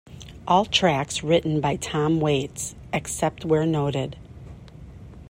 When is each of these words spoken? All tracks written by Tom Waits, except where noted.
All 0.47 0.65
tracks 0.65 1.21
written 1.21 1.61
by 1.61 1.75
Tom 1.75 2.19
Waits, 2.19 2.73
except 2.91 3.45
where 3.45 3.67
noted. 3.67 4.17